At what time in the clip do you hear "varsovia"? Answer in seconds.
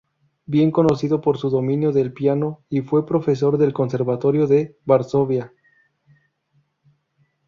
4.83-5.53